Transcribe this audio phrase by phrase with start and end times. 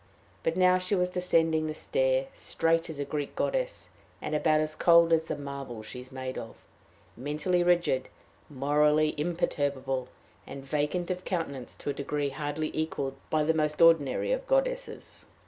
[0.41, 4.73] But now she was descending the stair, straight as a Greek goddess, and about as
[4.73, 6.55] cold as the marble she is made of
[7.15, 8.09] mentally rigid,
[8.49, 10.07] morally imperturbable,
[10.47, 15.27] and vacant of countenance to a degree hardly equaled by the most ordinary of goddesses.